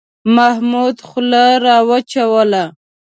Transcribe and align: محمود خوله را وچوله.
محمود 0.35 0.97
خوله 1.07 1.45
را 1.63 1.77
وچوله. 1.89 2.63